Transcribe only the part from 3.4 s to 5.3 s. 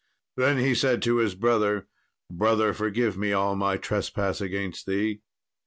my trespass against thee."